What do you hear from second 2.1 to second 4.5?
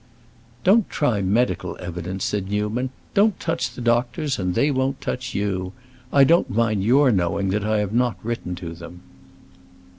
said Newman. "Don't touch the doctors